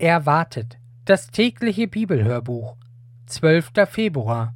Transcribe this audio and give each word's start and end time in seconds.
Erwartet 0.00 0.78
das 1.06 1.26
tägliche 1.26 1.88
Bibelhörbuch 1.88 2.76
12. 3.26 3.72
Februar 3.88 4.54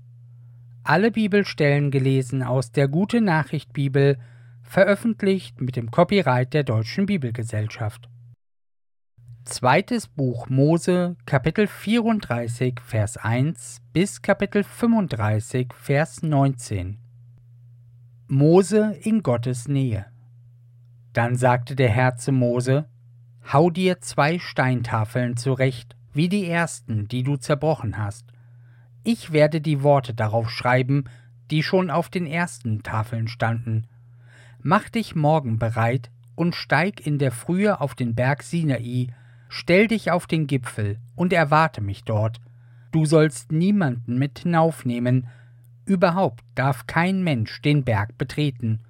Alle 0.84 1.10
Bibelstellen 1.10 1.90
gelesen 1.90 2.44
aus 2.44 2.70
der 2.70 2.86
Gute 2.86 3.20
Nachricht 3.20 3.72
Bibel, 3.72 4.20
veröffentlicht 4.62 5.60
mit 5.60 5.74
dem 5.74 5.90
Copyright 5.90 6.54
der 6.54 6.62
Deutschen 6.62 7.06
Bibelgesellschaft. 7.06 8.08
Zweites 9.44 10.06
Buch 10.06 10.48
Mose, 10.48 11.16
Kapitel 11.26 11.66
34, 11.66 12.78
Vers 12.78 13.16
1 13.16 13.82
bis 13.92 14.22
Kapitel 14.22 14.62
35, 14.62 15.74
Vers 15.74 16.22
19. 16.22 16.98
Mose 18.28 18.96
in 19.00 19.24
Gottes 19.24 19.66
Nähe. 19.66 20.06
Dann 21.12 21.34
sagte 21.34 21.74
der 21.74 21.88
Herr 21.88 22.14
zu 22.14 22.30
Mose: 22.30 22.86
Hau 23.50 23.70
dir 23.70 24.00
zwei 24.00 24.38
Steintafeln 24.38 25.36
zurecht, 25.36 25.96
wie 26.12 26.28
die 26.28 26.46
ersten, 26.46 27.08
die 27.08 27.22
du 27.22 27.36
zerbrochen 27.36 27.98
hast. 27.98 28.32
Ich 29.04 29.32
werde 29.32 29.60
die 29.60 29.82
Worte 29.82 30.14
darauf 30.14 30.50
schreiben, 30.50 31.04
die 31.50 31.62
schon 31.62 31.90
auf 31.90 32.08
den 32.08 32.26
ersten 32.26 32.82
Tafeln 32.82 33.28
standen. 33.28 33.86
Mach 34.60 34.88
dich 34.88 35.14
morgen 35.14 35.58
bereit 35.58 36.10
und 36.34 36.54
steig 36.54 37.04
in 37.06 37.18
der 37.18 37.32
Frühe 37.32 37.80
auf 37.80 37.94
den 37.94 38.14
Berg 38.14 38.42
Sinai, 38.42 39.08
stell 39.48 39.88
dich 39.88 40.10
auf 40.10 40.26
den 40.26 40.46
Gipfel 40.46 40.98
und 41.16 41.32
erwarte 41.32 41.80
mich 41.80 42.04
dort. 42.04 42.40
Du 42.92 43.04
sollst 43.06 43.52
niemanden 43.52 44.18
mit 44.18 44.40
hinaufnehmen, 44.40 45.26
überhaupt 45.84 46.44
darf 46.54 46.86
kein 46.86 47.24
Mensch 47.24 47.60
den 47.62 47.84
Berg 47.84 48.16
betreten. 48.18 48.80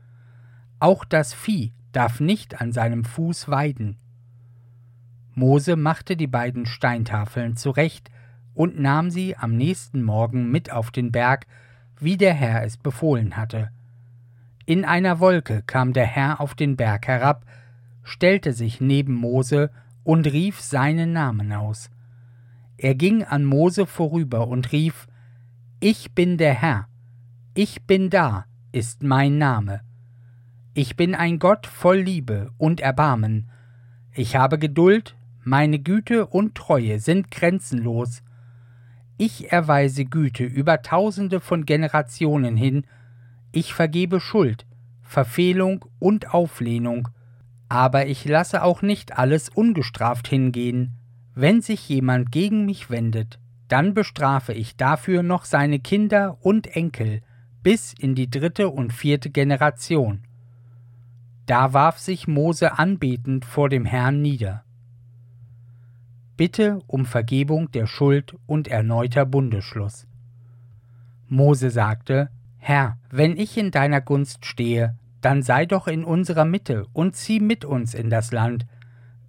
Auch 0.79 1.05
das 1.05 1.33
Vieh 1.33 1.73
darf 1.93 2.21
nicht 2.21 2.61
an 2.61 2.73
seinem 2.73 3.05
Fuß 3.05 3.49
weiden. 3.49 3.97
Mose 5.35 5.77
machte 5.77 6.17
die 6.17 6.27
beiden 6.27 6.67
Steintafeln 6.67 7.57
zurecht 7.57 8.11
und 8.55 8.79
nahm 8.79 9.11
sie 9.11 9.37
am 9.37 9.57
nächsten 9.57 10.03
Morgen 10.03 10.51
mit 10.51 10.71
auf 10.71 10.91
den 10.91 11.13
Berg, 11.13 11.47
wie 11.99 12.17
der 12.17 12.35
Herr 12.35 12.65
es 12.65 12.77
befohlen 12.77 13.37
hatte. 13.37 13.71
In 14.67 14.85
einer 14.85 15.21
Wolke 15.21 15.63
kam 15.67 15.93
der 15.93 16.07
Herr 16.07 16.41
auf 16.41 16.55
den 16.55 16.77
Berg 16.77 17.09
herab, 17.09 17.45
stellte 18.03 18.53
sich 18.53 18.81
neben 18.81 19.15
Mose 19.15 19.71
und 20.05 20.27
rief 20.27 20.61
seinen 20.61 21.13
Namen 21.13 21.53
aus. 21.53 21.91
Er 22.77 22.95
ging 22.95 23.23
an 23.23 23.45
Mose 23.45 23.87
vorüber 23.87 24.49
und 24.49 24.73
rief 24.73 25.07
Ich 25.81 26.13
bin 26.13 26.37
der 26.37 26.55
Herr, 26.55 26.89
ich 27.55 27.83
bin 27.83 28.09
da, 28.09 28.47
ist 28.73 29.03
mein 29.03 29.37
Name. 29.37 29.83
Ich 30.73 30.97
bin 30.97 31.15
ein 31.15 31.39
Gott 31.39 31.67
voll 31.67 31.99
Liebe 31.99 32.51
und 32.57 32.81
Erbarmen. 32.81 33.51
Ich 34.15 34.37
habe 34.37 34.59
Geduld 34.59 35.15
meine 35.45 35.79
Güte 35.79 36.27
und 36.27 36.55
Treue 36.55 37.01
sind 37.01 37.31
grenzenlos. 37.31 38.23
Ich 39.19 39.53
erweise 39.53 40.05
Güte 40.05 40.45
über 40.45 40.83
tausende 40.83 41.41
von 41.41 41.67
Generationen 41.67 42.57
hin, 42.57 42.87
ich 43.53 43.75
vergebe 43.75 44.21
Schuld, 44.21 44.67
Verfehlung 45.03 45.85
und 45.99 46.33
Auflehnung, 46.33 47.09
aber 47.69 48.07
ich 48.07 48.25
lasse 48.25 48.63
auch 48.63 48.83
nicht 48.83 49.19
alles 49.19 49.49
ungestraft 49.49 50.29
hingehen. 50.29 50.93
Wenn 51.35 51.61
sich 51.61 51.89
jemand 51.89 52.31
gegen 52.31 52.67
mich 52.67 52.91
wendet, 52.91 53.39
dann 53.69 53.95
bestrafe 53.95 54.53
ich 54.53 54.77
dafür 54.77 55.23
noch 55.23 55.45
seine 55.45 55.81
Kinder 55.81 56.39
und 56.41 56.67
Enkel 56.77 57.23
bis 57.63 57.93
in 57.93 58.15
die 58.15 58.29
dritte 58.29 58.69
und 58.69 58.93
vierte 58.93 59.31
Generation. 59.31 60.25
Da 61.47 61.73
warf 61.73 61.99
sich 61.99 62.29
Mose 62.29 62.79
anbetend 62.79 63.45
vor 63.45 63.69
dem 63.69 63.85
Herrn 63.85 64.21
nieder. 64.21 64.65
Bitte 66.37 66.81
um 66.87 67.05
Vergebung 67.05 67.71
der 67.73 67.87
Schuld 67.87 68.35
und 68.47 68.69
erneuter 68.69 69.27
Bundeschluss. 69.27 70.07
Mose 71.29 71.71
sagte, 71.71 72.31
Herr, 72.59 72.97
wenn 73.11 73.37
ich 73.37 73.59
in 73.59 73.71
deiner 73.71 74.01
Gunst 74.01 74.47
stehe, 74.47 74.97
dann 75.21 75.43
sei 75.43 75.67
doch 75.67 75.89
in 75.89 76.05
unserer 76.05 76.45
Mitte 76.45 76.87
und 76.93 77.17
zieh 77.17 77.41
mit 77.41 77.65
uns 77.65 77.95
in 77.95 78.11
das 78.11 78.33
Land. 78.33 78.67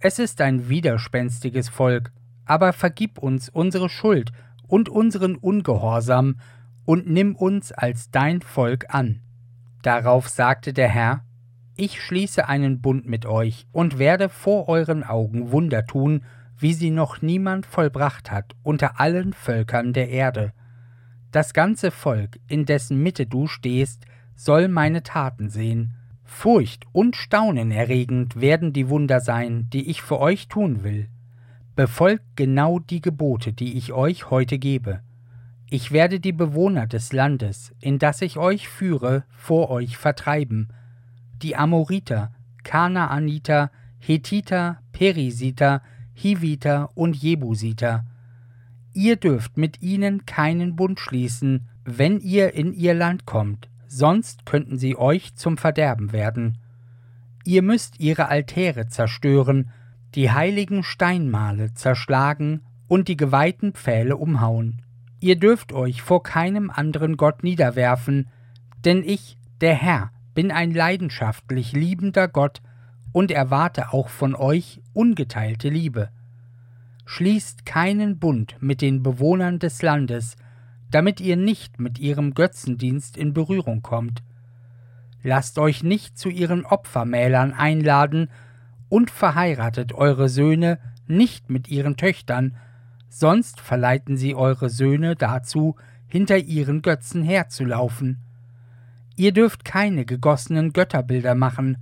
Es 0.00 0.18
ist 0.18 0.40
ein 0.40 0.68
widerspenstiges 0.68 1.68
Volk, 1.68 2.12
aber 2.46 2.72
vergib 2.72 3.18
uns 3.18 3.48
unsere 3.48 3.88
Schuld 3.88 4.32
und 4.66 4.88
unseren 4.88 5.36
Ungehorsam 5.36 6.36
und 6.84 7.08
nimm 7.08 7.36
uns 7.36 7.72
als 7.72 8.10
dein 8.10 8.40
Volk 8.42 8.86
an. 8.94 9.20
Darauf 9.82 10.28
sagte 10.28 10.72
der 10.72 10.88
Herr, 10.88 11.24
Ich 11.76 12.00
schließe 12.00 12.48
einen 12.48 12.80
Bund 12.80 13.06
mit 13.06 13.26
euch 13.26 13.66
und 13.72 13.98
werde 13.98 14.28
vor 14.28 14.68
euren 14.68 15.04
Augen 15.04 15.52
Wunder 15.52 15.86
tun, 15.86 16.22
wie 16.58 16.72
sie 16.72 16.90
noch 16.90 17.22
niemand 17.22 17.66
vollbracht 17.66 18.30
hat 18.30 18.54
unter 18.62 19.00
allen 19.00 19.32
Völkern 19.32 19.92
der 19.92 20.08
Erde. 20.08 20.52
Das 21.30 21.52
ganze 21.52 21.90
Volk, 21.90 22.38
in 22.46 22.64
dessen 22.64 23.02
Mitte 23.02 23.26
du 23.26 23.46
stehst, 23.46 24.04
soll 24.36 24.68
meine 24.68 25.02
Taten 25.02 25.48
sehen. 25.48 25.94
Furcht 26.24 26.86
und 26.92 27.16
Staunen 27.16 27.70
erregend 27.70 28.40
werden 28.40 28.72
die 28.72 28.88
Wunder 28.88 29.20
sein, 29.20 29.68
die 29.72 29.88
ich 29.90 30.02
für 30.02 30.20
euch 30.20 30.48
tun 30.48 30.82
will. 30.82 31.08
Befolgt 31.76 32.24
genau 32.36 32.78
die 32.78 33.00
Gebote, 33.00 33.52
die 33.52 33.76
ich 33.76 33.92
euch 33.92 34.30
heute 34.30 34.58
gebe. 34.58 35.00
Ich 35.68 35.90
werde 35.90 36.20
die 36.20 36.32
Bewohner 36.32 36.86
des 36.86 37.12
Landes, 37.12 37.74
in 37.80 37.98
das 37.98 38.22
ich 38.22 38.36
euch 38.36 38.68
führe, 38.68 39.24
vor 39.30 39.70
euch 39.70 39.96
vertreiben. 39.96 40.68
Die 41.42 41.56
Amoriter, 41.56 42.32
Kanaaniter, 42.62 43.70
Hethiter, 43.98 44.78
Perisiter, 44.92 45.82
Hiviter 46.14 46.90
und 46.94 47.16
Jebusiter. 47.16 48.04
Ihr 48.92 49.16
dürft 49.16 49.56
mit 49.56 49.82
ihnen 49.82 50.24
keinen 50.24 50.76
Bund 50.76 51.00
schließen, 51.00 51.68
wenn 51.84 52.20
ihr 52.20 52.54
in 52.54 52.72
ihr 52.72 52.94
Land 52.94 53.26
kommt, 53.26 53.68
sonst 53.86 54.46
könnten 54.46 54.78
sie 54.78 54.96
euch 54.96 55.34
zum 55.34 55.58
Verderben 55.58 56.12
werden. 56.12 56.58
Ihr 57.44 57.62
müsst 57.62 58.00
ihre 58.00 58.28
Altäre 58.28 58.86
zerstören, 58.86 59.70
die 60.14 60.30
heiligen 60.30 60.82
Steinmale 60.82 61.74
zerschlagen 61.74 62.62
und 62.86 63.08
die 63.08 63.16
geweihten 63.16 63.72
Pfähle 63.72 64.16
umhauen. 64.16 64.82
Ihr 65.20 65.36
dürft 65.36 65.72
euch 65.72 66.00
vor 66.00 66.22
keinem 66.22 66.70
anderen 66.70 67.16
Gott 67.16 67.42
niederwerfen, 67.42 68.28
denn 68.84 69.02
ich, 69.02 69.36
der 69.60 69.74
Herr, 69.74 70.10
bin 70.34 70.50
ein 70.50 70.72
leidenschaftlich 70.72 71.72
liebender 71.72 72.28
Gott, 72.28 72.62
und 73.14 73.30
erwarte 73.30 73.92
auch 73.92 74.08
von 74.08 74.34
euch 74.34 74.82
ungeteilte 74.94 75.68
Liebe. 75.68 76.08
Schließt 77.04 77.66
keinen 77.66 78.18
Bund 78.18 78.56
mit 78.60 78.80
den 78.80 79.02
Bewohnern 79.02 79.58
des 79.58 79.82
Landes, 79.82 80.36
damit 80.90 81.20
ihr 81.20 81.36
nicht 81.36 81.78
mit 81.78 81.98
ihrem 81.98 82.34
Götzendienst 82.34 83.16
in 83.16 83.34
Berührung 83.34 83.82
kommt. 83.82 84.22
Lasst 85.22 85.58
euch 85.58 85.82
nicht 85.82 86.16
zu 86.16 86.28
ihren 86.28 86.64
Opfermälern 86.64 87.52
einladen 87.52 88.30
und 88.88 89.10
verheiratet 89.10 89.92
eure 89.92 90.28
Söhne 90.28 90.78
nicht 91.06 91.50
mit 91.50 91.68
ihren 91.68 91.96
Töchtern, 91.96 92.56
sonst 93.08 93.60
verleiten 93.60 94.16
sie 94.16 94.34
eure 94.34 94.70
Söhne 94.70 95.16
dazu, 95.16 95.76
hinter 96.06 96.38
ihren 96.38 96.82
Götzen 96.82 97.22
herzulaufen. 97.22 98.18
Ihr 99.16 99.32
dürft 99.32 99.64
keine 99.64 100.04
gegossenen 100.04 100.72
Götterbilder 100.72 101.34
machen, 101.34 101.78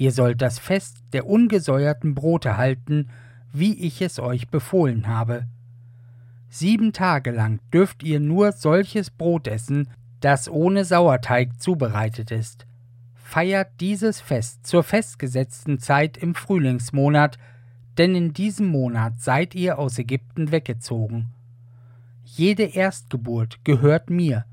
Ihr 0.00 0.12
sollt 0.12 0.40
das 0.40 0.58
Fest 0.58 1.04
der 1.12 1.26
ungesäuerten 1.26 2.14
Brote 2.14 2.56
halten, 2.56 3.10
wie 3.52 3.74
ich 3.74 4.00
es 4.00 4.18
euch 4.18 4.48
befohlen 4.48 5.08
habe. 5.08 5.46
Sieben 6.48 6.94
Tage 6.94 7.32
lang 7.32 7.60
dürft 7.70 8.02
ihr 8.02 8.18
nur 8.18 8.52
solches 8.52 9.10
Brot 9.10 9.46
essen, 9.46 9.88
das 10.20 10.48
ohne 10.48 10.86
Sauerteig 10.86 11.60
zubereitet 11.60 12.30
ist. 12.30 12.64
Feiert 13.14 13.68
dieses 13.78 14.22
Fest 14.22 14.66
zur 14.66 14.84
festgesetzten 14.84 15.78
Zeit 15.78 16.16
im 16.16 16.34
Frühlingsmonat, 16.34 17.36
denn 17.98 18.14
in 18.14 18.32
diesem 18.32 18.68
Monat 18.68 19.20
seid 19.20 19.54
ihr 19.54 19.78
aus 19.78 19.98
Ägypten 19.98 20.50
weggezogen. 20.50 21.28
Jede 22.24 22.62
Erstgeburt 22.62 23.62
gehört 23.64 24.08
mir, 24.08 24.46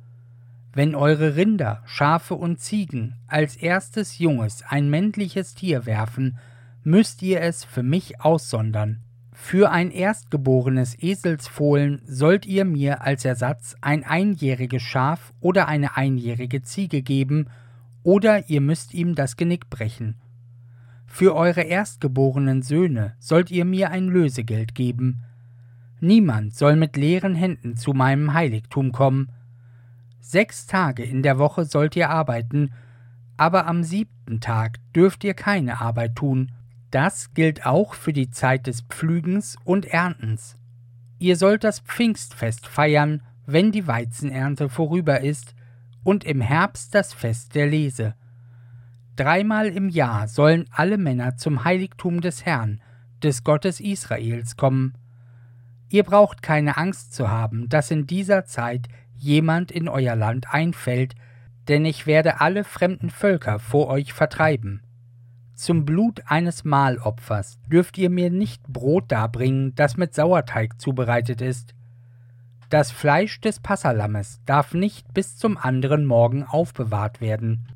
wenn 0.78 0.94
eure 0.94 1.36
Rinder, 1.36 1.82
Schafe 1.88 2.36
und 2.36 2.60
Ziegen 2.60 3.16
als 3.26 3.56
erstes 3.56 4.20
Junges 4.20 4.62
ein 4.62 4.92
männliches 4.92 5.56
Tier 5.56 5.88
werfen, 5.88 6.38
müsst 6.84 7.24
ihr 7.24 7.42
es 7.42 7.64
für 7.64 7.82
mich 7.82 8.22
aussondern. 8.22 9.00
Für 9.34 9.72
ein 9.72 9.90
erstgeborenes 9.90 11.02
Eselsfohlen 11.02 12.04
sollt 12.06 12.46
ihr 12.46 12.64
mir 12.64 13.02
als 13.02 13.26
Ersatz 13.26 13.76
ein 13.82 14.04
einjähriges 14.04 14.84
Schaf 14.84 15.34
oder 15.40 15.68
eine 15.68 15.98
einjährige 15.98 16.62
Ziege 16.62 17.02
geben, 17.02 17.48
oder 18.04 18.48
ihr 18.48 18.62
müsst 18.62 18.94
ihm 18.94 19.16
das 19.16 19.36
Genick 19.36 19.72
brechen. 19.72 20.14
Für 21.08 21.36
eure 21.36 21.64
erstgeborenen 21.64 22.62
Söhne 22.62 23.16
sollt 23.18 23.50
ihr 23.50 23.66
mir 23.66 23.90
ein 23.90 24.10
Lösegeld 24.10 24.76
geben. 24.76 25.24
Niemand 26.02 26.56
soll 26.56 26.76
mit 26.76 26.98
leeren 26.98 27.34
Händen 27.34 27.78
zu 27.78 27.94
meinem 27.94 28.36
Heiligtum 28.36 28.92
kommen, 28.92 29.32
Sechs 30.30 30.68
Tage 30.68 31.06
in 31.06 31.24
der 31.24 31.40
Woche 31.40 31.64
sollt 31.64 31.96
ihr 31.96 32.10
arbeiten, 32.10 32.74
aber 33.38 33.66
am 33.66 33.86
siebten 33.86 34.42
Tag 34.42 34.80
dürft 34.94 35.24
ihr 35.24 35.34
keine 35.34 35.80
Arbeit 35.80 36.18
tun, 36.18 36.52
Das 36.92 37.34
gilt 37.34 37.66
auch 37.66 37.94
für 37.94 38.12
die 38.12 38.30
Zeit 38.30 38.68
des 38.68 38.82
Pflügens 38.82 39.56
und 39.64 39.86
Erntens. 39.86 40.58
Ihr 41.18 41.38
sollt 41.38 41.64
das 41.64 41.80
Pfingstfest 41.80 42.68
feiern, 42.68 43.24
wenn 43.46 43.72
die 43.72 43.88
Weizenernte 43.88 44.68
vorüber 44.68 45.22
ist, 45.22 45.56
und 46.04 46.26
im 46.26 46.42
Herbst 46.42 46.94
das 46.94 47.14
Fest 47.14 47.56
der 47.56 47.68
Lese. 47.68 48.14
Dreimal 49.16 49.68
im 49.68 49.88
Jahr 49.88 50.28
sollen 50.28 50.66
alle 50.72 50.98
Männer 50.98 51.38
zum 51.38 51.64
Heiligtum 51.64 52.20
des 52.20 52.46
Herrn, 52.46 52.82
des 53.24 53.46
Gottes 53.46 53.80
Israels, 53.80 54.58
kommen. 54.58 54.94
Ihr 55.88 56.04
braucht 56.04 56.42
keine 56.42 56.76
Angst 56.76 57.14
zu 57.14 57.30
haben, 57.30 57.70
dass 57.70 57.92
in 57.92 58.08
dieser 58.08 58.44
Zeit 58.44 58.90
jemand 59.18 59.72
in 59.72 59.88
euer 59.88 60.16
Land 60.16 60.54
einfällt, 60.54 61.16
denn 61.68 61.86
ich 61.86 62.08
werde 62.08 62.42
alle 62.42 62.64
fremden 62.64 63.10
Völker 63.10 63.60
vor 63.60 63.88
euch 63.88 64.14
vertreiben. 64.14 64.82
Zum 65.56 65.86
Blut 65.86 66.22
eines 66.28 66.64
Mahlopfers 66.66 67.60
dürft 67.68 67.98
ihr 67.98 68.12
mir 68.12 68.30
nicht 68.30 68.62
Brot 68.68 69.12
darbringen, 69.12 69.74
das 69.76 69.98
mit 69.98 70.14
Sauerteig 70.14 70.80
zubereitet 70.80 71.42
ist. 71.42 71.74
Das 72.70 72.92
Fleisch 72.92 73.42
des 73.42 73.60
Passalammes 73.60 74.40
darf 74.46 74.74
nicht 74.74 75.14
bis 75.14 75.38
zum 75.38 75.58
anderen 75.58 76.06
Morgen 76.06 76.44
aufbewahrt 76.44 77.22
werden. 77.22 77.68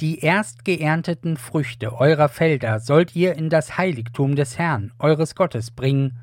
Die 0.00 0.20
erst 0.20 0.64
geernteten 0.64 1.36
Früchte 1.36 1.92
eurer 1.98 2.28
Felder 2.28 2.78
sollt 2.78 3.16
ihr 3.16 3.36
in 3.36 3.48
das 3.48 3.78
Heiligtum 3.78 4.36
des 4.36 4.58
Herrn, 4.58 4.92
eures 4.98 5.34
Gottes, 5.34 5.70
bringen. 5.70 6.18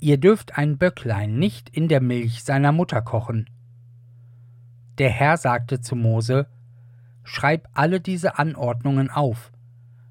Ihr 0.00 0.18
dürft 0.18 0.58
ein 0.58 0.76
Böcklein 0.76 1.38
nicht 1.38 1.70
in 1.70 1.88
der 1.88 2.00
Milch 2.00 2.42
seiner 2.42 2.72
Mutter 2.72 3.00
kochen. 3.00 3.48
Der 5.00 5.08
Herr 5.08 5.38
sagte 5.38 5.80
zu 5.80 5.96
Mose: 5.96 6.46
Schreib 7.24 7.68
alle 7.72 8.02
diese 8.02 8.38
Anordnungen 8.38 9.08
auf, 9.08 9.50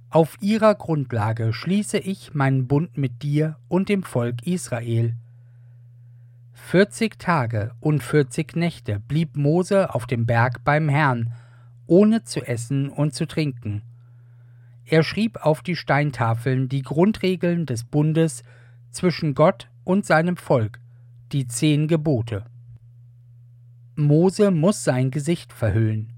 auf 0.10 0.36
ihrer 0.42 0.74
Grundlage 0.74 1.54
schließe 1.54 2.00
ich 2.00 2.34
meinen 2.34 2.68
Bund 2.68 2.98
mit 2.98 3.22
dir 3.22 3.58
und 3.68 3.88
dem 3.88 4.02
Volk 4.02 4.48
Israel. 4.48 5.16
Vierzig 6.54 7.20
Tage 7.20 7.74
und 7.80 8.02
vierzig 8.02 8.56
Nächte 8.56 9.00
blieb 9.00 9.38
Mose 9.38 9.94
auf 9.94 10.08
dem 10.08 10.26
Berg 10.26 10.64
beim 10.64 10.90
Herrn, 10.90 11.34
ohne 11.86 12.24
zu 12.24 12.42
essen 12.42 12.90
und 12.90 13.14
zu 13.14 13.28
trinken. 13.28 13.84
Er 14.86 15.04
schrieb 15.04 15.46
auf 15.46 15.62
die 15.62 15.76
Steintafeln 15.76 16.68
die 16.68 16.82
Grundregeln 16.82 17.68
des 17.68 17.84
Bundes 17.84 18.42
zwischen 18.90 19.36
Gott 19.36 19.70
und 19.84 20.08
seinem 20.08 20.36
Volk, 20.36 20.80
die 21.32 21.48
zehn 21.48 21.88
Gebote. 21.88 22.49
Mose 24.00 24.50
muss 24.50 24.84
sein 24.84 25.12
Gesicht 25.12 25.52
verhüllen. 25.52 26.14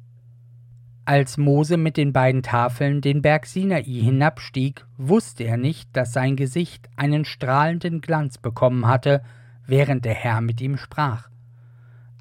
Als 1.03 1.37
Mose 1.37 1.77
mit 1.77 1.97
den 1.97 2.13
beiden 2.13 2.43
Tafeln 2.43 3.01
den 3.01 3.23
Berg 3.23 3.47
Sinai 3.47 3.83
hinabstieg, 3.83 4.85
wusste 4.97 5.45
er 5.45 5.57
nicht, 5.57 5.89
dass 5.93 6.13
sein 6.13 6.35
Gesicht 6.35 6.89
einen 6.95 7.25
strahlenden 7.25 7.99
Glanz 7.99 8.37
bekommen 8.37 8.85
hatte, 8.87 9.23
während 9.65 10.05
der 10.05 10.13
Herr 10.13 10.41
mit 10.41 10.61
ihm 10.61 10.77
sprach. 10.77 11.29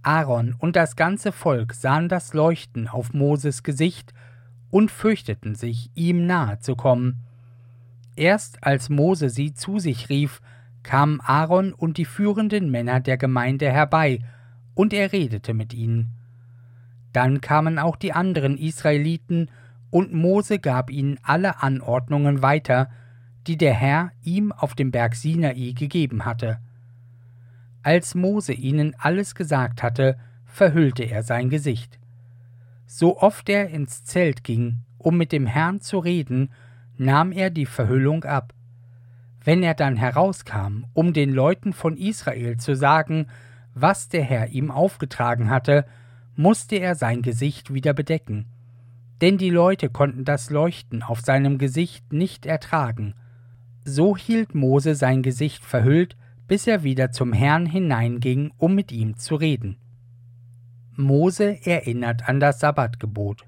Aaron 0.02 0.54
und 0.58 0.76
das 0.76 0.96
ganze 0.96 1.30
Volk 1.30 1.74
sahen 1.74 2.08
das 2.08 2.32
Leuchten 2.32 2.88
auf 2.88 3.12
Moses 3.12 3.62
Gesicht 3.62 4.14
und 4.70 4.90
fürchteten 4.90 5.54
sich, 5.54 5.90
ihm 5.94 6.26
nahe 6.26 6.58
zu 6.58 6.74
kommen. 6.74 7.26
Erst 8.16 8.64
als 8.64 8.88
Mose 8.88 9.28
sie 9.28 9.52
zu 9.52 9.78
sich 9.78 10.08
rief, 10.08 10.40
kamen 10.82 11.20
Aaron 11.20 11.74
und 11.74 11.98
die 11.98 12.06
führenden 12.06 12.70
Männer 12.70 13.00
der 13.00 13.18
Gemeinde 13.18 13.70
herbei, 13.70 14.20
und 14.74 14.92
er 14.92 15.12
redete 15.12 15.54
mit 15.54 15.74
ihnen. 15.74 16.10
Dann 17.12 17.40
kamen 17.40 17.78
auch 17.78 17.96
die 17.96 18.12
anderen 18.12 18.56
Israeliten, 18.56 19.50
und 19.90 20.12
Mose 20.12 20.60
gab 20.60 20.88
ihnen 20.88 21.18
alle 21.22 21.62
Anordnungen 21.62 22.42
weiter, 22.42 22.88
die 23.48 23.56
der 23.56 23.74
Herr 23.74 24.12
ihm 24.22 24.52
auf 24.52 24.74
dem 24.74 24.92
Berg 24.92 25.16
Sinai 25.16 25.72
gegeben 25.72 26.24
hatte. 26.24 26.58
Als 27.82 28.14
Mose 28.14 28.52
ihnen 28.52 28.94
alles 28.98 29.34
gesagt 29.34 29.82
hatte, 29.82 30.16
verhüllte 30.44 31.02
er 31.04 31.22
sein 31.22 31.50
Gesicht. 31.50 31.98
So 32.86 33.18
oft 33.18 33.48
er 33.48 33.70
ins 33.70 34.04
Zelt 34.04 34.44
ging, 34.44 34.78
um 34.98 35.16
mit 35.16 35.32
dem 35.32 35.46
Herrn 35.46 35.80
zu 35.80 35.98
reden, 35.98 36.50
nahm 36.96 37.32
er 37.32 37.50
die 37.50 37.66
Verhüllung 37.66 38.24
ab. 38.24 38.52
Wenn 39.42 39.62
er 39.62 39.74
dann 39.74 39.96
herauskam, 39.96 40.84
um 40.92 41.12
den 41.12 41.32
Leuten 41.32 41.72
von 41.72 41.96
Israel 41.96 42.58
zu 42.58 42.76
sagen, 42.76 43.26
was 43.74 44.08
der 44.08 44.22
Herr 44.22 44.48
ihm 44.48 44.70
aufgetragen 44.70 45.50
hatte, 45.50 45.86
musste 46.36 46.76
er 46.76 46.94
sein 46.94 47.22
Gesicht 47.22 47.72
wieder 47.74 47.92
bedecken, 47.92 48.46
denn 49.20 49.38
die 49.38 49.50
Leute 49.50 49.90
konnten 49.90 50.24
das 50.24 50.50
Leuchten 50.50 51.02
auf 51.02 51.20
seinem 51.20 51.58
Gesicht 51.58 52.12
nicht 52.12 52.46
ertragen. 52.46 53.14
So 53.84 54.16
hielt 54.16 54.54
Mose 54.54 54.94
sein 54.94 55.22
Gesicht 55.22 55.64
verhüllt, 55.64 56.16
bis 56.48 56.66
er 56.66 56.82
wieder 56.82 57.12
zum 57.12 57.32
Herrn 57.32 57.66
hineinging, 57.66 58.52
um 58.56 58.74
mit 58.74 58.92
ihm 58.92 59.16
zu 59.16 59.36
reden. 59.36 59.76
Mose 60.96 61.64
erinnert 61.64 62.28
an 62.28 62.40
das 62.40 62.60
Sabbatgebot. 62.60 63.46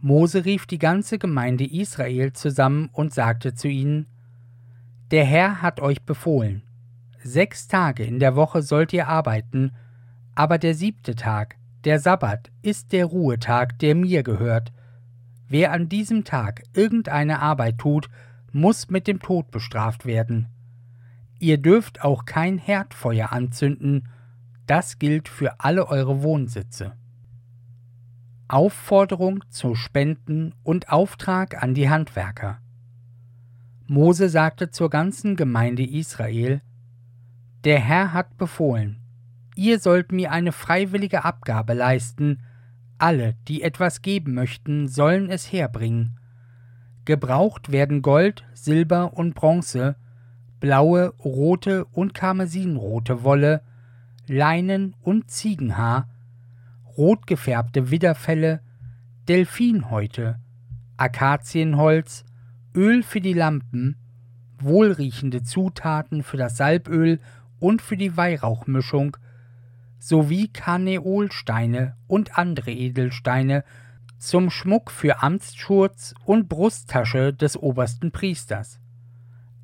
Mose 0.00 0.44
rief 0.44 0.66
die 0.66 0.78
ganze 0.78 1.18
Gemeinde 1.18 1.64
Israel 1.64 2.32
zusammen 2.32 2.90
und 2.92 3.12
sagte 3.12 3.54
zu 3.54 3.68
ihnen: 3.68 4.06
Der 5.10 5.24
Herr 5.24 5.62
hat 5.62 5.80
euch 5.80 6.02
befohlen, 6.02 6.62
sechs 7.26 7.68
Tage 7.68 8.04
in 8.04 8.18
der 8.18 8.36
Woche 8.36 8.62
sollt 8.62 8.92
ihr 8.92 9.08
arbeiten, 9.08 9.72
aber 10.34 10.58
der 10.58 10.74
siebte 10.74 11.14
Tag, 11.14 11.56
der 11.84 12.00
Sabbat 12.00 12.50
ist 12.62 12.92
der 12.92 13.06
Ruhetag, 13.06 13.78
der 13.78 13.94
mir 13.94 14.22
gehört. 14.22 14.72
Wer 15.48 15.72
an 15.72 15.88
diesem 15.88 16.24
Tag 16.24 16.62
irgendeine 16.74 17.40
Arbeit 17.40 17.78
tut, 17.78 18.08
muss 18.52 18.88
mit 18.88 19.06
dem 19.06 19.20
Tod 19.20 19.50
bestraft 19.50 20.06
werden. 20.06 20.48
Ihr 21.38 21.58
dürft 21.58 22.02
auch 22.02 22.24
kein 22.24 22.58
Herdfeuer 22.58 23.32
anzünden, 23.32 24.08
das 24.66 24.98
gilt 24.98 25.28
für 25.28 25.60
alle 25.60 25.86
eure 25.88 26.22
Wohnsitze. 26.22 26.94
Aufforderung 28.48 29.44
zu 29.50 29.74
Spenden 29.74 30.54
und 30.62 30.90
Auftrag 30.90 31.62
an 31.62 31.74
die 31.74 31.90
Handwerker. 31.90 32.58
Mose 33.86 34.28
sagte 34.28 34.70
zur 34.70 34.90
ganzen 34.90 35.36
Gemeinde 35.36 35.84
Israel: 35.84 36.60
Der 37.66 37.80
Herr 37.80 38.12
hat 38.12 38.38
befohlen, 38.38 39.00
Ihr 39.56 39.80
sollt 39.80 40.12
mir 40.12 40.30
eine 40.30 40.52
freiwillige 40.52 41.24
Abgabe 41.24 41.74
leisten, 41.74 42.38
alle, 42.96 43.34
die 43.48 43.60
etwas 43.60 44.02
geben 44.02 44.34
möchten, 44.34 44.86
sollen 44.86 45.30
es 45.30 45.50
herbringen. 45.50 46.20
Gebraucht 47.06 47.72
werden 47.72 48.02
Gold, 48.02 48.44
Silber 48.54 49.14
und 49.14 49.34
Bronze, 49.34 49.96
blaue, 50.60 51.08
rote 51.18 51.86
und 51.86 52.14
karmesinrote 52.14 53.24
Wolle, 53.24 53.62
Leinen 54.28 54.94
und 55.02 55.28
Ziegenhaar, 55.28 56.08
rot 56.96 57.26
gefärbte 57.26 57.90
Widderfelle, 57.90 58.60
Delfinhäute, 59.26 60.38
Akazienholz, 60.98 62.24
Öl 62.76 63.02
für 63.02 63.20
die 63.20 63.32
Lampen, 63.32 63.96
wohlriechende 64.60 65.42
Zutaten 65.42 66.22
für 66.22 66.36
das 66.36 66.56
Salböl 66.56 67.18
und 67.58 67.82
für 67.82 67.96
die 67.96 68.16
Weihrauchmischung, 68.16 69.16
sowie 69.98 70.48
Karneolsteine 70.48 71.96
und 72.06 72.38
andere 72.38 72.70
Edelsteine 72.70 73.64
zum 74.18 74.50
Schmuck 74.50 74.90
für 74.90 75.22
Amtsschurz 75.22 76.14
und 76.24 76.48
Brusttasche 76.48 77.32
des 77.32 77.56
obersten 77.56 78.12
Priesters. 78.12 78.80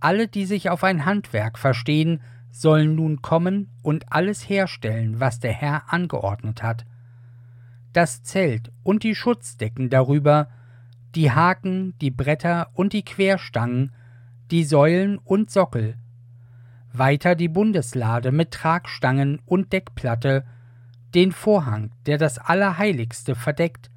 Alle, 0.00 0.28
die 0.28 0.46
sich 0.46 0.68
auf 0.68 0.84
ein 0.84 1.04
Handwerk 1.04 1.58
verstehen, 1.58 2.20
sollen 2.50 2.96
nun 2.96 3.22
kommen 3.22 3.70
und 3.82 4.12
alles 4.12 4.48
herstellen, 4.48 5.20
was 5.20 5.40
der 5.40 5.52
Herr 5.52 5.92
angeordnet 5.92 6.62
hat. 6.62 6.84
Das 7.92 8.22
Zelt 8.22 8.72
und 8.82 9.04
die 9.04 9.14
Schutzdecken 9.14 9.90
darüber, 9.90 10.48
die 11.14 11.30
Haken, 11.30 11.94
die 12.00 12.10
Bretter 12.10 12.70
und 12.74 12.92
die 12.92 13.04
Querstangen, 13.04 13.92
die 14.50 14.64
Säulen 14.64 15.18
und 15.18 15.50
Sockel, 15.50 15.96
weiter 16.92 17.34
die 17.34 17.48
Bundeslade 17.48 18.32
mit 18.32 18.50
Tragstangen 18.50 19.40
und 19.46 19.72
Deckplatte, 19.72 20.44
den 21.14 21.32
Vorhang, 21.32 21.90
der 22.06 22.18
das 22.18 22.38
Allerheiligste 22.38 23.34
verdeckt, 23.34 23.90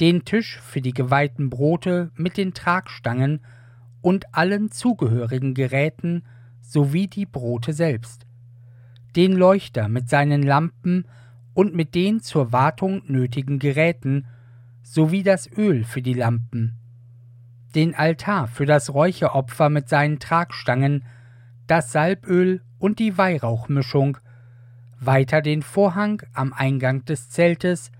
den 0.00 0.24
Tisch 0.24 0.60
für 0.60 0.80
die 0.80 0.92
geweihten 0.92 1.50
Brote 1.50 2.10
mit 2.14 2.36
den 2.36 2.54
Tragstangen 2.54 3.40
und 4.00 4.34
allen 4.34 4.70
zugehörigen 4.70 5.54
Geräten 5.54 6.24
sowie 6.60 7.06
die 7.06 7.26
Brote 7.26 7.72
selbst, 7.72 8.26
den 9.16 9.32
Leuchter 9.32 9.88
mit 9.88 10.08
seinen 10.08 10.42
Lampen 10.42 11.06
und 11.54 11.74
mit 11.74 11.94
den 11.94 12.20
zur 12.20 12.52
Wartung 12.52 13.02
nötigen 13.06 13.58
Geräten 13.58 14.26
sowie 14.82 15.22
das 15.22 15.48
Öl 15.56 15.84
für 15.84 16.02
die 16.02 16.14
Lampen, 16.14 16.74
den 17.74 17.94
Altar 17.94 18.48
für 18.48 18.66
das 18.66 18.92
Räucheropfer 18.92 19.70
mit 19.70 19.88
seinen 19.88 20.18
Tragstangen 20.18 21.04
das 21.66 21.92
Salböl 21.92 22.62
und 22.78 22.98
die 22.98 23.16
Weihrauchmischung, 23.16 24.18
weiter 25.00 25.40
den 25.40 25.62
Vorhang 25.62 26.22
am 26.32 26.52
Eingang 26.52 27.04
des 27.04 27.30
Zeltes, 27.30 27.90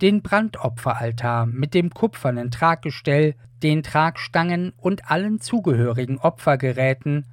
den 0.00 0.22
Brandopferaltar 0.22 1.46
mit 1.46 1.74
dem 1.74 1.90
kupfernen 1.90 2.50
Traggestell, 2.50 3.34
den 3.62 3.82
Tragstangen 3.82 4.72
und 4.76 5.10
allen 5.10 5.40
zugehörigen 5.40 6.18
Opfergeräten, 6.18 7.26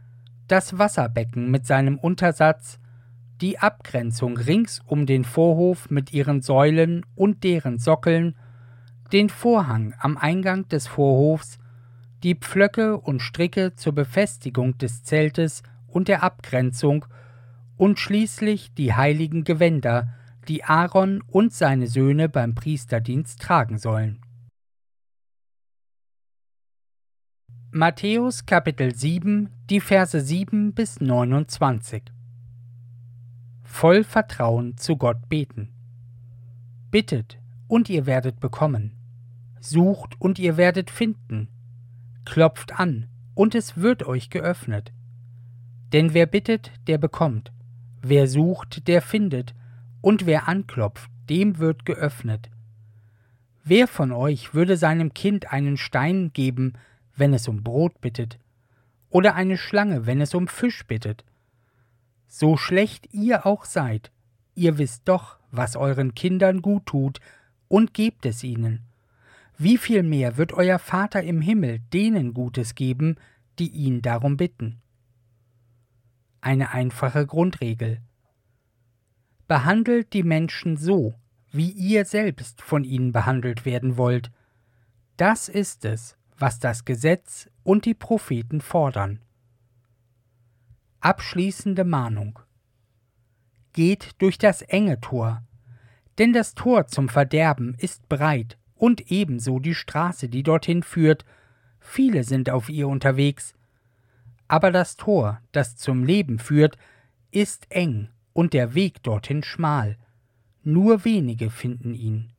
das 0.47 0.77
Wasserbecken 0.77 1.51
mit 1.51 1.65
seinem 1.65 1.97
Untersatz, 1.97 2.79
die 3.41 3.59
Abgrenzung 3.59 4.37
rings 4.37 4.81
um 4.85 5.05
den 5.05 5.23
Vorhof 5.23 5.89
mit 5.89 6.13
ihren 6.13 6.41
Säulen 6.41 7.05
und 7.15 7.43
deren 7.43 7.77
Sockeln, 7.77 8.35
den 9.11 9.29
Vorhang 9.29 9.93
am 9.99 10.17
Eingang 10.17 10.67
des 10.67 10.87
Vorhofs, 10.87 11.59
die 12.25 12.33
Pflöcke 12.33 12.97
und 12.97 13.19
Stricke 13.21 13.75
zur 13.75 13.93
Befestigung 13.93 14.79
des 14.79 15.03
Zeltes 15.03 15.61
und 15.85 16.07
der 16.07 16.23
Abgrenzung 16.23 17.05
und 17.77 17.99
schließlich 17.99 18.73
die 18.73 18.95
heiligen 18.95 19.43
Gewänder, 19.43 20.11
die 20.47 20.63
Aaron 20.63 21.21
und 21.21 21.53
seine 21.53 21.85
Söhne 21.85 22.27
beim 22.27 22.55
Priesterdienst 22.55 23.39
tragen 23.39 23.77
sollen. 23.77 24.21
Matthäus 27.69 28.47
Kapitel 28.47 28.95
7, 28.95 29.51
die 29.69 29.79
Verse 29.79 30.19
7 30.19 30.73
bis 30.73 30.99
29 30.99 32.05
Voll 33.61 34.03
Vertrauen 34.03 34.77
zu 34.77 34.97
Gott 34.97 35.29
beten. 35.29 35.69
Bittet, 36.89 37.37
und 37.67 37.87
ihr 37.87 38.07
werdet 38.07 38.39
bekommen. 38.39 38.95
Sucht, 39.59 40.19
und 40.19 40.39
ihr 40.39 40.57
werdet 40.57 40.89
finden. 40.89 41.49
Klopft 42.25 42.79
an, 42.79 43.07
und 43.33 43.55
es 43.55 43.77
wird 43.77 44.03
euch 44.03 44.29
geöffnet. 44.29 44.91
Denn 45.93 46.13
wer 46.13 46.25
bittet, 46.25 46.71
der 46.87 46.97
bekommt. 46.97 47.51
Wer 48.01 48.27
sucht, 48.27 48.87
der 48.87 49.01
findet. 49.01 49.53
Und 50.01 50.25
wer 50.25 50.47
anklopft, 50.47 51.09
dem 51.29 51.57
wird 51.59 51.85
geöffnet. 51.85 52.49
Wer 53.63 53.87
von 53.87 54.11
euch 54.11 54.53
würde 54.53 54.77
seinem 54.77 55.13
Kind 55.13 55.51
einen 55.51 55.77
Stein 55.77 56.31
geben, 56.33 56.73
wenn 57.15 57.33
es 57.33 57.47
um 57.47 57.63
Brot 57.63 57.99
bittet, 58.01 58.37
oder 59.09 59.35
eine 59.35 59.57
Schlange, 59.57 60.05
wenn 60.05 60.21
es 60.21 60.35
um 60.35 60.47
Fisch 60.47 60.85
bittet. 60.85 61.23
So 62.27 62.57
schlecht 62.57 63.11
ihr 63.13 63.45
auch 63.45 63.65
seid, 63.65 64.11
ihr 64.53 64.77
wisst 64.77 65.07
doch, 65.07 65.39
was 65.51 65.75
euren 65.75 66.13
Kindern 66.13 66.61
gut 66.61 66.85
tut, 66.85 67.19
und 67.67 67.93
gebt 67.93 68.25
es 68.25 68.43
ihnen. 68.43 68.81
Wie 69.57 69.77
viel 69.77 70.03
mehr 70.03 70.35
wird 70.37 70.51
euer 70.51 70.79
Vater 70.79 71.23
im 71.23 71.39
Himmel 71.39 71.79
denen 71.93 72.33
Gutes 72.33 72.75
geben, 72.75 73.15
die 73.57 73.69
ihn 73.69 74.01
darum 74.01 74.35
bitten? 74.35 74.81
Eine 76.41 76.71
einfache 76.71 77.25
Grundregel. 77.25 78.01
Behandelt 79.47 80.11
die 80.11 80.23
Menschen 80.23 80.75
so, 80.75 81.15
wie 81.51 81.71
ihr 81.71 82.03
selbst 82.03 82.61
von 82.61 82.83
ihnen 82.83 83.13
behandelt 83.13 83.65
werden 83.65 83.95
wollt. 83.95 84.29
Das 85.15 85.47
ist 85.47 85.85
es, 85.85 86.17
was 86.37 86.59
das 86.59 86.83
Gesetz 86.83 87.49
und 87.63 87.85
die 87.85 87.93
Propheten 87.93 88.59
fordern. 88.59 89.21
Abschließende 90.99 91.85
Mahnung 91.85 92.39
Geht 93.71 94.21
durch 94.21 94.37
das 94.37 94.61
enge 94.61 94.99
Tor, 94.99 95.43
denn 96.17 96.33
das 96.33 96.55
Tor 96.55 96.87
zum 96.87 97.07
Verderben 97.07 97.75
ist 97.77 98.09
breit 98.09 98.57
und 98.75 99.11
ebenso 99.11 99.59
die 99.59 99.75
Straße, 99.75 100.29
die 100.29 100.43
dorthin 100.43 100.83
führt, 100.83 101.25
viele 101.79 102.23
sind 102.23 102.49
auf 102.49 102.69
ihr 102.69 102.87
unterwegs, 102.87 103.53
aber 104.47 104.71
das 104.71 104.95
Tor, 104.95 105.41
das 105.51 105.75
zum 105.75 106.03
Leben 106.03 106.39
führt, 106.39 106.77
ist 107.31 107.67
eng 107.69 108.09
und 108.33 108.53
der 108.53 108.75
Weg 108.75 109.01
dorthin 109.03 109.43
schmal, 109.43 109.97
nur 110.63 111.05
wenige 111.05 111.49
finden 111.49 111.93
ihn. 111.93 112.31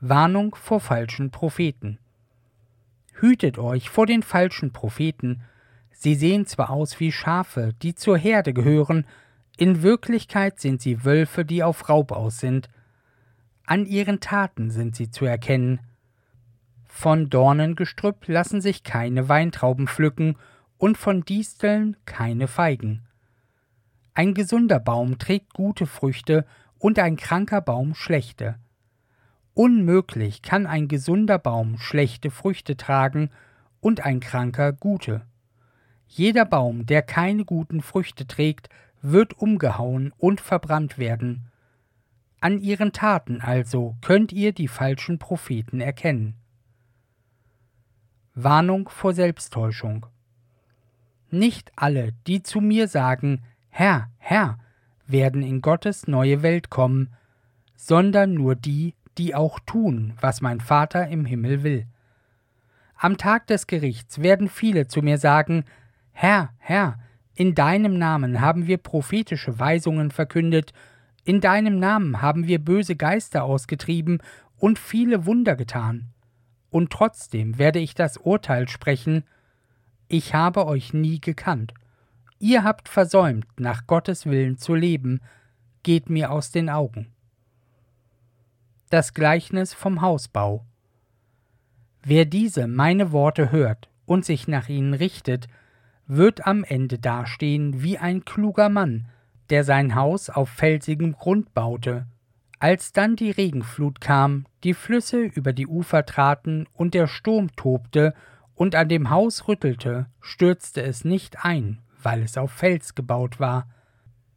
Warnung 0.00 0.54
vor 0.54 0.80
falschen 0.80 1.30
Propheten 1.30 1.98
Hütet 3.18 3.58
euch 3.58 3.88
vor 3.88 4.06
den 4.06 4.22
falschen 4.22 4.72
Propheten. 4.72 5.42
Sie 5.90 6.14
sehen 6.14 6.44
zwar 6.46 6.70
aus 6.70 7.00
wie 7.00 7.12
Schafe, 7.12 7.72
die 7.80 7.94
zur 7.94 8.18
Herde 8.18 8.52
gehören, 8.52 9.06
in 9.56 9.82
Wirklichkeit 9.82 10.60
sind 10.60 10.82
sie 10.82 11.04
Wölfe, 11.04 11.46
die 11.46 11.62
auf 11.62 11.88
Raub 11.88 12.12
aus 12.12 12.40
sind. 12.40 12.68
An 13.66 13.84
ihren 13.84 14.20
Taten 14.20 14.70
sind 14.70 14.94
sie 14.94 15.10
zu 15.10 15.24
erkennen. 15.24 15.80
Von 16.84 17.28
Dornengestrüpp 17.28 18.28
lassen 18.28 18.60
sich 18.60 18.84
keine 18.84 19.28
Weintrauben 19.28 19.88
pflücken 19.88 20.36
und 20.78 20.96
von 20.96 21.24
Disteln 21.24 21.96
keine 22.04 22.46
Feigen. 22.46 23.02
Ein 24.14 24.34
gesunder 24.34 24.78
Baum 24.78 25.18
trägt 25.18 25.52
gute 25.52 25.86
Früchte 25.86 26.46
und 26.78 27.00
ein 27.00 27.16
kranker 27.16 27.60
Baum 27.60 27.94
schlechte. 27.94 28.54
Unmöglich 29.52 30.42
kann 30.42 30.66
ein 30.66 30.86
gesunder 30.86 31.38
Baum 31.38 31.76
schlechte 31.78 32.30
Früchte 32.30 32.76
tragen 32.76 33.30
und 33.80 34.04
ein 34.06 34.20
kranker 34.20 34.72
gute. 34.72 35.26
Jeder 36.06 36.44
Baum, 36.44 36.86
der 36.86 37.02
keine 37.02 37.44
guten 37.44 37.82
Früchte 37.82 38.28
trägt, 38.28 38.68
wird 39.02 39.38
umgehauen 39.38 40.12
und 40.18 40.40
verbrannt 40.40 40.98
werden. 40.98 41.50
An 42.40 42.58
ihren 42.58 42.92
Taten 42.92 43.40
also 43.40 43.96
könnt 44.02 44.32
ihr 44.32 44.52
die 44.52 44.68
falschen 44.68 45.18
Propheten 45.18 45.80
erkennen. 45.80 46.34
Warnung 48.34 48.88
vor 48.88 49.14
Selbsttäuschung. 49.14 50.06
Nicht 51.30 51.72
alle, 51.76 52.12
die 52.26 52.42
zu 52.42 52.60
mir 52.60 52.88
sagen, 52.88 53.42
Herr, 53.68 54.10
Herr, 54.18 54.58
werden 55.06 55.42
in 55.42 55.60
Gottes 55.62 56.06
neue 56.06 56.42
Welt 56.42 56.70
kommen, 56.70 57.14
sondern 57.74 58.34
nur 58.34 58.54
die, 58.54 58.94
die 59.18 59.34
auch 59.34 59.58
tun, 59.60 60.12
was 60.20 60.40
mein 60.40 60.60
Vater 60.60 61.08
im 61.08 61.24
Himmel 61.24 61.62
will. 61.62 61.86
Am 62.96 63.16
Tag 63.16 63.46
des 63.46 63.66
Gerichts 63.66 64.20
werden 64.20 64.48
viele 64.48 64.86
zu 64.86 65.02
mir 65.02 65.18
sagen, 65.18 65.64
Herr, 66.12 66.50
Herr, 66.58 66.98
in 67.34 67.54
deinem 67.54 67.98
Namen 67.98 68.40
haben 68.40 68.66
wir 68.66 68.78
prophetische 68.78 69.58
Weisungen 69.58 70.10
verkündet, 70.10 70.72
in 71.26 71.40
deinem 71.42 71.78
Namen 71.78 72.22
haben 72.22 72.46
wir 72.46 72.58
böse 72.58 72.96
Geister 72.96 73.44
ausgetrieben 73.44 74.22
und 74.56 74.78
viele 74.78 75.26
Wunder 75.26 75.56
getan. 75.56 76.14
Und 76.70 76.90
trotzdem 76.90 77.58
werde 77.58 77.78
ich 77.78 77.94
das 77.94 78.16
Urteil 78.16 78.68
sprechen, 78.68 79.24
ich 80.08 80.34
habe 80.34 80.66
euch 80.66 80.94
nie 80.94 81.20
gekannt. 81.20 81.74
Ihr 82.38 82.64
habt 82.64 82.88
versäumt, 82.88 83.46
nach 83.58 83.86
Gottes 83.86 84.24
Willen 84.26 84.56
zu 84.56 84.74
leben, 84.74 85.20
geht 85.82 86.08
mir 86.08 86.30
aus 86.30 86.50
den 86.50 86.70
Augen 86.70 87.08
das 88.90 89.14
Gleichnis 89.14 89.74
vom 89.74 90.00
Hausbau. 90.00 90.64
Wer 92.02 92.24
diese 92.24 92.68
meine 92.68 93.10
Worte 93.10 93.50
hört 93.50 93.88
und 94.04 94.24
sich 94.24 94.46
nach 94.46 94.68
ihnen 94.68 94.94
richtet, 94.94 95.48
wird 96.06 96.46
am 96.46 96.62
Ende 96.62 96.98
dastehen 96.98 97.82
wie 97.82 97.98
ein 97.98 98.24
kluger 98.24 98.68
Mann, 98.68 99.08
der 99.50 99.64
sein 99.64 99.94
Haus 99.94 100.30
auf 100.30 100.48
felsigem 100.48 101.12
Grund 101.12 101.54
baute. 101.54 102.06
Als 102.58 102.92
dann 102.92 103.16
die 103.16 103.30
Regenflut 103.30 104.00
kam, 104.00 104.46
die 104.64 104.74
Flüsse 104.74 105.20
über 105.20 105.52
die 105.52 105.66
Ufer 105.66 106.06
traten 106.06 106.66
und 106.72 106.94
der 106.94 107.06
Sturm 107.06 107.54
tobte 107.54 108.14
und 108.54 108.74
an 108.74 108.88
dem 108.88 109.10
Haus 109.10 109.46
rüttelte, 109.46 110.06
stürzte 110.20 110.82
es 110.82 111.04
nicht 111.04 111.44
ein, 111.44 111.80
weil 112.02 112.22
es 112.22 112.38
auf 112.38 112.50
Fels 112.50 112.94
gebaut 112.94 113.38
war. 113.38 113.68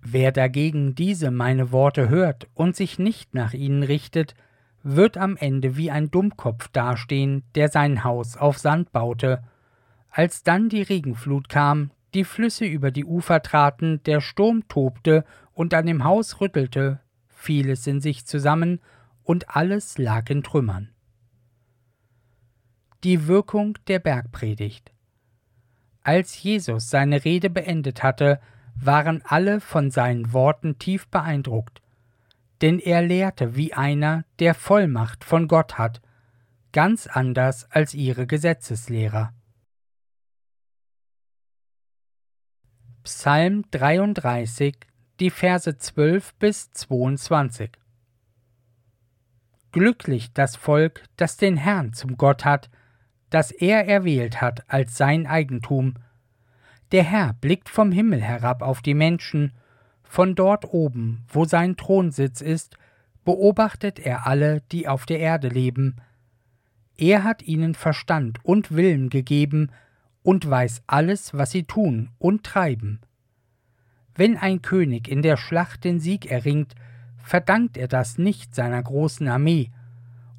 Wer 0.01 0.31
dagegen 0.31 0.95
diese 0.95 1.31
meine 1.31 1.71
Worte 1.71 2.09
hört 2.09 2.47
und 2.53 2.75
sich 2.75 2.99
nicht 2.99 3.33
nach 3.33 3.53
ihnen 3.53 3.83
richtet, 3.83 4.35
wird 4.83 5.17
am 5.17 5.37
Ende 5.37 5.77
wie 5.77 5.91
ein 5.91 6.11
Dummkopf 6.11 6.67
dastehen, 6.69 7.43
der 7.55 7.69
sein 7.69 8.03
Haus 8.03 8.37
auf 8.37 8.57
Sand 8.57 8.91
baute. 8.91 9.43
Als 10.09 10.43
dann 10.43 10.69
die 10.69 10.81
Regenflut 10.81 11.49
kam, 11.49 11.91
die 12.13 12.23
Flüsse 12.23 12.65
über 12.65 12.91
die 12.91 13.05
Ufer 13.05 13.41
traten, 13.41 14.01
der 14.03 14.21
Sturm 14.21 14.67
tobte 14.67 15.25
und 15.53 15.73
an 15.73 15.85
dem 15.85 16.03
Haus 16.03 16.41
rüttelte, 16.41 16.99
fiel 17.27 17.69
es 17.69 17.85
in 17.87 18.01
sich 18.01 18.25
zusammen 18.25 18.79
und 19.23 19.55
alles 19.55 19.97
lag 19.97 20.29
in 20.29 20.43
Trümmern. 20.43 20.89
Die 23.03 23.27
Wirkung 23.27 23.77
der 23.87 23.99
Bergpredigt 23.99 24.91
Als 26.01 26.41
Jesus 26.41 26.89
seine 26.89 27.23
Rede 27.23 27.49
beendet 27.49 28.03
hatte, 28.03 28.39
waren 28.75 29.21
alle 29.23 29.61
von 29.61 29.91
seinen 29.91 30.33
Worten 30.33 30.79
tief 30.79 31.07
beeindruckt, 31.07 31.81
denn 32.61 32.79
er 32.79 33.01
lehrte 33.01 33.55
wie 33.55 33.73
einer, 33.73 34.25
der 34.39 34.53
Vollmacht 34.53 35.23
von 35.23 35.47
Gott 35.47 35.77
hat, 35.77 36.01
ganz 36.71 37.07
anders 37.07 37.69
als 37.71 37.93
ihre 37.93 38.27
Gesetzeslehrer. 38.27 39.33
Psalm 43.03 43.63
33, 43.71 44.75
die 45.21 45.29
Verse 45.29 45.77
12 45.77 46.33
bis 46.33 46.69
22 46.73 47.71
Glücklich 49.71 50.33
das 50.33 50.57
Volk, 50.57 51.03
das 51.15 51.37
den 51.37 51.55
Herrn 51.55 51.93
zum 51.93 52.17
Gott 52.17 52.43
hat, 52.43 52.69
das 53.29 53.51
er 53.51 53.87
erwählt 53.87 54.41
hat 54.41 54.69
als 54.69 54.97
sein 54.97 55.27
Eigentum, 55.27 55.93
der 56.91 57.03
Herr 57.03 57.33
blickt 57.39 57.69
vom 57.69 57.93
Himmel 57.93 58.21
herab 58.21 58.61
auf 58.61 58.81
die 58.81 58.95
Menschen, 58.95 59.53
von 60.03 60.35
dort 60.35 60.65
oben, 60.65 61.23
wo 61.29 61.45
sein 61.45 61.77
Thronsitz 61.77 62.41
ist, 62.41 62.75
beobachtet 63.23 63.99
er 63.99 64.27
alle, 64.27 64.61
die 64.73 64.89
auf 64.89 65.05
der 65.05 65.19
Erde 65.19 65.47
leben. 65.47 65.95
Er 66.97 67.23
hat 67.23 67.43
ihnen 67.43 67.75
Verstand 67.75 68.43
und 68.43 68.75
Willen 68.75 69.09
gegeben 69.09 69.71
und 70.23 70.49
weiß 70.49 70.83
alles, 70.87 71.33
was 71.33 71.51
sie 71.51 71.63
tun 71.63 72.09
und 72.17 72.43
treiben. 72.43 72.99
Wenn 74.15 74.37
ein 74.37 74.61
König 74.61 75.07
in 75.07 75.21
der 75.21 75.37
Schlacht 75.37 75.83
den 75.83 75.99
Sieg 75.99 76.29
erringt, 76.29 76.75
verdankt 77.17 77.77
er 77.77 77.87
das 77.87 78.17
nicht 78.17 78.53
seiner 78.55 78.81
großen 78.81 79.27
Armee, 79.27 79.71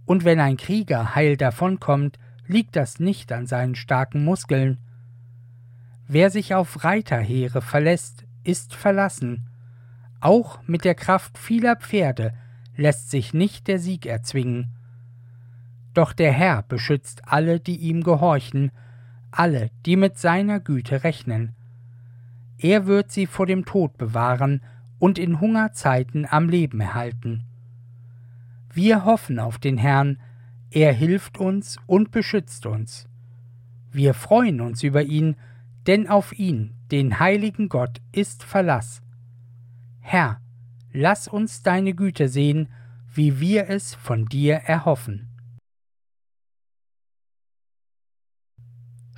und 0.07 0.25
wenn 0.25 0.41
ein 0.41 0.57
Krieger 0.57 1.15
heil 1.15 1.37
davonkommt, 1.37 2.19
liegt 2.47 2.75
das 2.75 2.99
nicht 2.99 3.31
an 3.31 3.47
seinen 3.47 3.77
starken 3.77 4.25
Muskeln. 4.25 4.79
Wer 6.09 6.31
sich 6.31 6.55
auf 6.55 6.83
Reiterheere 6.83 7.63
verlässt, 7.63 8.25
ist 8.43 8.75
verlassen. 8.75 9.47
Auch 10.21 10.59
mit 10.67 10.85
der 10.85 10.97
Kraft 10.97 11.39
vieler 11.39 11.77
Pferde 11.77 12.35
lässt 12.77 13.11
sich 13.11 13.33
nicht 13.35 13.69
der 13.69 13.79
Sieg 13.79 14.05
erzwingen. 14.05 14.75
Doch 15.95 16.13
der 16.13 16.33
Herr 16.33 16.63
beschützt 16.63 17.23
alle, 17.29 17.61
die 17.61 17.77
ihm 17.77 18.03
gehorchen, 18.03 18.73
alle, 19.31 19.71
die 19.87 19.97
mit 19.97 20.19
seiner 20.19 20.61
Güte 20.61 21.05
rechnen. 21.05 21.55
Er 22.59 22.87
wird 22.87 23.11
sie 23.11 23.27
vor 23.27 23.47
dem 23.47 23.65
Tod 23.65 23.97
bewahren 23.97 24.63
und 24.99 25.19
in 25.19 25.41
Hungerzeiten 25.41 26.27
am 26.29 26.49
Leben 26.49 26.81
erhalten. 26.81 27.45
Wir 28.73 29.05
hoffen 29.05 29.39
auf 29.39 29.59
den 29.59 29.79
Herrn, 29.79 30.19
er 30.71 30.93
hilft 30.93 31.39
uns 31.39 31.79
und 31.87 32.11
beschützt 32.11 32.67
uns. 32.67 33.09
Wir 33.91 34.15
freuen 34.15 34.61
uns 34.61 34.83
über 34.83 35.03
ihn, 35.03 35.37
denn 35.87 36.07
auf 36.07 36.33
ihn, 36.39 36.75
den 36.91 37.19
heiligen 37.19 37.69
Gott, 37.69 38.01
ist 38.13 38.45
Verlass. 38.45 39.03
Herr, 40.01 40.41
lass 40.93 41.27
uns 41.27 41.63
deine 41.63 41.95
Güte 41.95 42.29
sehen, 42.29 42.69
wie 43.13 43.41
wir 43.41 43.69
es 43.69 43.95
von 43.95 44.27
dir 44.27 44.57
erhoffen. 44.57 45.30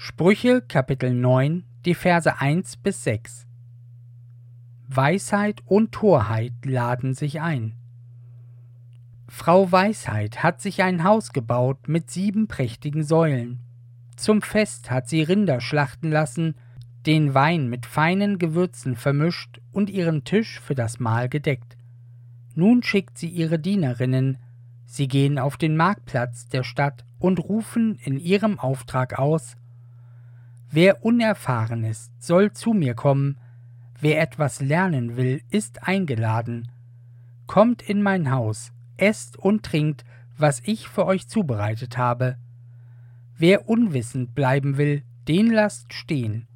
Sprüche 0.04 0.62
Kapitel 0.62 1.14
9, 1.14 1.62
die 1.84 1.94
Verse 1.94 2.40
1 2.40 2.78
bis 2.78 3.04
6 3.04 3.46
Weisheit 4.88 5.60
und 5.64 5.92
Torheit 5.92 6.54
laden 6.64 7.14
sich 7.14 7.40
ein. 7.40 7.76
Frau 9.28 9.70
Weisheit 9.70 10.42
hat 10.42 10.60
sich 10.60 10.82
ein 10.82 11.04
Haus 11.04 11.32
gebaut 11.32 11.86
mit 11.86 12.10
sieben 12.10 12.48
prächtigen 12.48 13.04
Säulen. 13.04 13.60
Zum 14.16 14.42
Fest 14.42 14.90
hat 14.90 15.08
sie 15.08 15.22
Rinder 15.22 15.60
schlachten 15.60 16.10
lassen, 16.10 16.56
den 17.06 17.32
Wein 17.32 17.68
mit 17.68 17.86
feinen 17.86 18.40
Gewürzen 18.40 18.96
vermischt 18.96 19.60
und 19.70 19.88
ihren 19.88 20.24
Tisch 20.24 20.58
für 20.58 20.74
das 20.74 20.98
Mahl 20.98 21.28
gedeckt. 21.28 21.76
Nun 22.56 22.82
schickt 22.82 23.18
sie 23.18 23.28
ihre 23.28 23.60
Dienerinnen, 23.60 24.38
sie 24.84 25.06
gehen 25.06 25.38
auf 25.38 25.56
den 25.56 25.76
Marktplatz 25.76 26.48
der 26.48 26.64
Stadt 26.64 27.04
und 27.20 27.38
rufen 27.38 28.00
in 28.02 28.18
ihrem 28.18 28.58
Auftrag 28.58 29.16
aus 29.16 29.54
Wer 30.74 31.04
unerfahren 31.04 31.84
ist, 31.84 32.10
soll 32.18 32.52
zu 32.52 32.72
mir 32.72 32.94
kommen, 32.94 33.36
wer 34.00 34.22
etwas 34.22 34.62
lernen 34.62 35.18
will, 35.18 35.42
ist 35.50 35.86
eingeladen. 35.86 36.72
Kommt 37.46 37.82
in 37.82 38.00
mein 38.00 38.30
Haus, 38.30 38.72
esst 38.96 39.36
und 39.36 39.64
trinkt, 39.64 40.06
was 40.38 40.62
ich 40.64 40.88
für 40.88 41.04
euch 41.04 41.28
zubereitet 41.28 41.98
habe. 41.98 42.38
Wer 43.36 43.68
unwissend 43.68 44.34
bleiben 44.34 44.78
will, 44.78 45.02
den 45.28 45.50
lasst 45.50 45.92
stehen. 45.92 46.48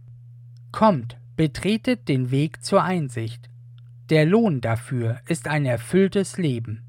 Kommt, 0.73 1.18
betretet 1.37 2.08
den 2.08 2.30
Weg 2.30 2.64
zur 2.64 2.82
Einsicht. 2.82 3.50
Der 4.08 4.25
Lohn 4.25 4.62
dafür 4.62 5.20
ist 5.28 5.46
ein 5.46 5.66
erfülltes 5.66 6.38
Leben. 6.38 6.86